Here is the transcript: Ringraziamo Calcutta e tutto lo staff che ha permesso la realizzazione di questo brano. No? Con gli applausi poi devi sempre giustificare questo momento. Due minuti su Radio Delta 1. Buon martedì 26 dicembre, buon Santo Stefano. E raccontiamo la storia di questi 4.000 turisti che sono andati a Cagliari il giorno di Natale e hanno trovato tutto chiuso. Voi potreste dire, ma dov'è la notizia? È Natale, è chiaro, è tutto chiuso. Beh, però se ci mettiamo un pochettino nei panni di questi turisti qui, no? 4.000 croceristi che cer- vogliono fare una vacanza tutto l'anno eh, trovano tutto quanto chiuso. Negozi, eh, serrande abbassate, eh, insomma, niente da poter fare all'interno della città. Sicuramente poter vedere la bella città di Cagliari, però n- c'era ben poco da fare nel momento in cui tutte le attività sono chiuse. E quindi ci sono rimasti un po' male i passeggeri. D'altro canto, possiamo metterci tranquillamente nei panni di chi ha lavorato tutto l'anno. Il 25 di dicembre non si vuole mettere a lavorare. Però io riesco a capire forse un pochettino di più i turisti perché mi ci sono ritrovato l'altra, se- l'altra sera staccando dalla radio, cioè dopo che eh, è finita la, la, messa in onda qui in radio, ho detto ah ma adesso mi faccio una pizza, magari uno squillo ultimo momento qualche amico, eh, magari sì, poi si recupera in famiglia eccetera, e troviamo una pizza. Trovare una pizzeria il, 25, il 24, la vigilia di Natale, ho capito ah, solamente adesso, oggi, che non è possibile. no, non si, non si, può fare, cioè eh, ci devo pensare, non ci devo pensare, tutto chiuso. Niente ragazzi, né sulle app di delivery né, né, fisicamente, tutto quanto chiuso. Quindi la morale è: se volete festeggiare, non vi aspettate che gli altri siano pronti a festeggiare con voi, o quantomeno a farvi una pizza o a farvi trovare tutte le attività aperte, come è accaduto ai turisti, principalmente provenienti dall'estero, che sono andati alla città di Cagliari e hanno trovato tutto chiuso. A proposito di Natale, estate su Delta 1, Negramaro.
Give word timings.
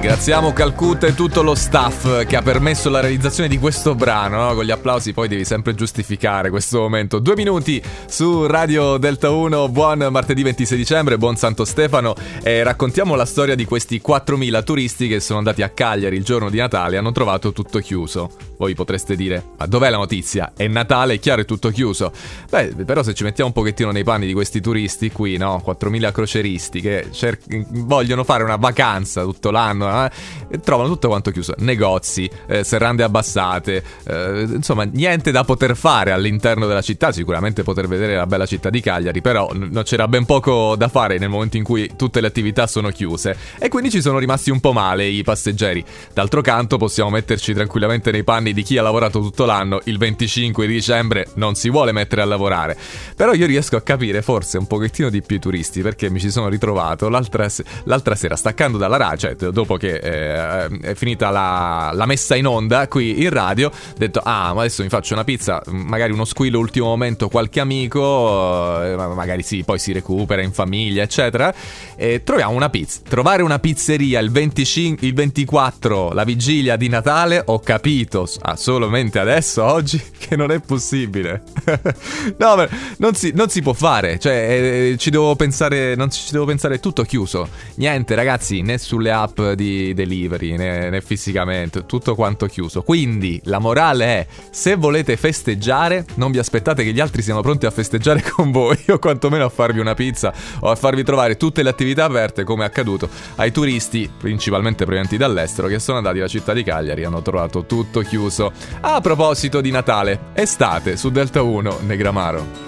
Ringraziamo 0.00 0.52
Calcutta 0.52 1.08
e 1.08 1.14
tutto 1.16 1.42
lo 1.42 1.56
staff 1.56 2.24
che 2.24 2.36
ha 2.36 2.40
permesso 2.40 2.88
la 2.88 3.00
realizzazione 3.00 3.48
di 3.48 3.58
questo 3.58 3.96
brano. 3.96 4.40
No? 4.40 4.54
Con 4.54 4.64
gli 4.64 4.70
applausi 4.70 5.12
poi 5.12 5.26
devi 5.26 5.44
sempre 5.44 5.74
giustificare 5.74 6.50
questo 6.50 6.78
momento. 6.78 7.18
Due 7.18 7.34
minuti 7.34 7.82
su 8.06 8.46
Radio 8.46 8.96
Delta 8.96 9.30
1. 9.30 9.68
Buon 9.70 10.06
martedì 10.12 10.44
26 10.44 10.78
dicembre, 10.78 11.18
buon 11.18 11.34
Santo 11.34 11.64
Stefano. 11.64 12.14
E 12.44 12.62
raccontiamo 12.62 13.16
la 13.16 13.24
storia 13.24 13.56
di 13.56 13.64
questi 13.64 14.00
4.000 14.00 14.62
turisti 14.62 15.08
che 15.08 15.18
sono 15.18 15.38
andati 15.38 15.62
a 15.62 15.68
Cagliari 15.68 16.14
il 16.14 16.22
giorno 16.22 16.48
di 16.48 16.58
Natale 16.58 16.94
e 16.94 16.98
hanno 16.98 17.10
trovato 17.10 17.50
tutto 17.50 17.80
chiuso. 17.80 18.30
Voi 18.56 18.74
potreste 18.74 19.16
dire, 19.16 19.42
ma 19.58 19.66
dov'è 19.66 19.90
la 19.90 19.96
notizia? 19.96 20.52
È 20.54 20.68
Natale, 20.68 21.14
è 21.14 21.18
chiaro, 21.18 21.40
è 21.40 21.44
tutto 21.44 21.70
chiuso. 21.70 22.12
Beh, 22.48 22.84
però 22.86 23.02
se 23.02 23.14
ci 23.14 23.24
mettiamo 23.24 23.48
un 23.48 23.54
pochettino 23.54 23.90
nei 23.90 24.04
panni 24.04 24.26
di 24.26 24.32
questi 24.32 24.60
turisti 24.60 25.10
qui, 25.10 25.36
no? 25.38 25.60
4.000 25.66 26.12
croceristi 26.12 26.80
che 26.80 27.08
cer- 27.10 27.40
vogliono 27.70 28.22
fare 28.22 28.44
una 28.44 28.56
vacanza 28.56 29.22
tutto 29.22 29.50
l'anno 29.50 29.86
eh, 29.88 30.60
trovano 30.60 30.88
tutto 30.88 31.08
quanto 31.08 31.30
chiuso. 31.30 31.54
Negozi, 31.58 32.28
eh, 32.46 32.64
serrande 32.64 33.02
abbassate, 33.02 33.82
eh, 34.06 34.46
insomma, 34.54 34.84
niente 34.84 35.30
da 35.30 35.44
poter 35.44 35.76
fare 35.76 36.12
all'interno 36.12 36.66
della 36.66 36.82
città. 36.82 37.12
Sicuramente 37.12 37.62
poter 37.62 37.88
vedere 37.88 38.16
la 38.16 38.26
bella 38.26 38.46
città 38.46 38.70
di 38.70 38.80
Cagliari, 38.80 39.20
però 39.20 39.50
n- 39.52 39.82
c'era 39.84 40.08
ben 40.08 40.24
poco 40.24 40.74
da 40.76 40.88
fare 40.88 41.18
nel 41.18 41.28
momento 41.28 41.56
in 41.56 41.62
cui 41.64 41.90
tutte 41.96 42.20
le 42.20 42.26
attività 42.26 42.66
sono 42.66 42.90
chiuse. 42.90 43.36
E 43.58 43.68
quindi 43.68 43.90
ci 43.90 44.00
sono 44.00 44.18
rimasti 44.18 44.50
un 44.50 44.60
po' 44.60 44.72
male 44.72 45.06
i 45.06 45.22
passeggeri. 45.22 45.84
D'altro 46.12 46.40
canto, 46.40 46.76
possiamo 46.76 47.10
metterci 47.10 47.52
tranquillamente 47.54 48.10
nei 48.10 48.24
panni 48.24 48.52
di 48.52 48.62
chi 48.62 48.78
ha 48.78 48.82
lavorato 48.82 49.20
tutto 49.20 49.44
l'anno. 49.44 49.80
Il 49.84 49.98
25 49.98 50.66
di 50.66 50.72
dicembre 50.74 51.28
non 51.34 51.54
si 51.54 51.70
vuole 51.70 51.92
mettere 51.92 52.22
a 52.22 52.24
lavorare. 52.24 52.76
Però 53.16 53.32
io 53.32 53.46
riesco 53.46 53.76
a 53.76 53.80
capire 53.80 54.22
forse 54.22 54.58
un 54.58 54.66
pochettino 54.66 55.10
di 55.10 55.22
più 55.22 55.36
i 55.36 55.40
turisti 55.40 55.82
perché 55.82 56.10
mi 56.10 56.20
ci 56.20 56.30
sono 56.30 56.48
ritrovato 56.48 57.08
l'altra, 57.08 57.48
se- 57.48 57.64
l'altra 57.84 58.14
sera 58.14 58.36
staccando 58.36 58.78
dalla 58.78 58.96
radio, 58.96 59.16
cioè 59.16 59.50
dopo 59.50 59.67
che 59.76 59.96
eh, 59.96 60.66
è 60.80 60.94
finita 60.94 61.30
la, 61.30 61.90
la, 61.92 62.06
messa 62.06 62.34
in 62.36 62.46
onda 62.46 62.88
qui 62.88 63.22
in 63.22 63.30
radio, 63.30 63.68
ho 63.68 63.94
detto 63.96 64.20
ah 64.22 64.54
ma 64.54 64.60
adesso 64.60 64.82
mi 64.82 64.88
faccio 64.88 65.14
una 65.14 65.24
pizza, 65.24 65.62
magari 65.66 66.12
uno 66.12 66.24
squillo 66.24 66.58
ultimo 66.58 66.86
momento 66.86 67.28
qualche 67.28 67.60
amico, 67.60 68.82
eh, 68.82 68.96
magari 68.96 69.42
sì, 69.42 69.64
poi 69.64 69.78
si 69.78 69.92
recupera 69.92 70.42
in 70.42 70.52
famiglia 70.52 71.02
eccetera, 71.02 71.52
e 71.96 72.22
troviamo 72.24 72.54
una 72.54 72.70
pizza. 72.70 73.00
Trovare 73.08 73.42
una 73.42 73.58
pizzeria 73.58 74.20
il, 74.20 74.30
25, 74.30 75.06
il 75.06 75.14
24, 75.14 76.12
la 76.12 76.24
vigilia 76.24 76.76
di 76.76 76.88
Natale, 76.88 77.42
ho 77.44 77.58
capito 77.60 78.28
ah, 78.42 78.56
solamente 78.56 79.18
adesso, 79.18 79.64
oggi, 79.64 80.00
che 80.16 80.36
non 80.36 80.50
è 80.50 80.60
possibile. 80.60 81.42
no, 82.38 82.66
non 82.98 83.14
si, 83.14 83.32
non 83.34 83.48
si, 83.48 83.62
può 83.62 83.72
fare, 83.72 84.18
cioè 84.18 84.92
eh, 84.92 84.96
ci 84.98 85.10
devo 85.10 85.34
pensare, 85.36 85.94
non 85.94 86.10
ci 86.10 86.32
devo 86.32 86.44
pensare, 86.44 86.80
tutto 86.80 87.02
chiuso. 87.02 87.48
Niente 87.76 88.14
ragazzi, 88.14 88.62
né 88.62 88.78
sulle 88.78 89.10
app 89.10 89.40
di 89.58 89.92
delivery 89.92 90.56
né, 90.56 90.88
né, 90.88 91.00
fisicamente, 91.00 91.84
tutto 91.84 92.14
quanto 92.14 92.46
chiuso. 92.46 92.82
Quindi 92.82 93.40
la 93.44 93.58
morale 93.58 94.04
è: 94.04 94.26
se 94.50 94.76
volete 94.76 95.16
festeggiare, 95.16 96.04
non 96.14 96.30
vi 96.30 96.38
aspettate 96.38 96.84
che 96.84 96.92
gli 96.92 97.00
altri 97.00 97.22
siano 97.22 97.40
pronti 97.40 97.66
a 97.66 97.70
festeggiare 97.72 98.22
con 98.30 98.52
voi, 98.52 98.78
o 98.88 98.98
quantomeno 98.98 99.44
a 99.44 99.48
farvi 99.48 99.80
una 99.80 99.94
pizza 99.94 100.32
o 100.60 100.70
a 100.70 100.76
farvi 100.76 101.02
trovare 101.02 101.36
tutte 101.36 101.64
le 101.64 101.70
attività 101.70 102.04
aperte, 102.04 102.44
come 102.44 102.62
è 102.62 102.66
accaduto 102.66 103.08
ai 103.36 103.50
turisti, 103.50 104.08
principalmente 104.16 104.84
provenienti 104.84 105.16
dall'estero, 105.16 105.66
che 105.66 105.80
sono 105.80 105.98
andati 105.98 106.18
alla 106.18 106.28
città 106.28 106.52
di 106.52 106.62
Cagliari 106.62 107.02
e 107.02 107.04
hanno 107.06 107.22
trovato 107.22 107.66
tutto 107.66 108.00
chiuso. 108.00 108.52
A 108.80 109.00
proposito 109.00 109.60
di 109.60 109.72
Natale, 109.72 110.30
estate 110.34 110.96
su 110.96 111.10
Delta 111.10 111.42
1, 111.42 111.80
Negramaro. 111.84 112.67